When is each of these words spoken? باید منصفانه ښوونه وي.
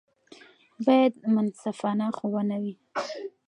باید 0.85 1.13
منصفانه 1.35 2.07
ښوونه 2.17 2.55
وي. 2.63 2.73